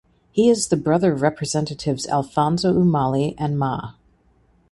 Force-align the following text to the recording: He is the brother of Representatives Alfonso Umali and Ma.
He 0.31 0.49
is 0.49 0.69
the 0.69 0.77
brother 0.77 1.13
of 1.13 1.21
Representatives 1.21 2.07
Alfonso 2.07 2.73
Umali 2.73 3.35
and 3.37 3.59
Ma. 3.59 3.93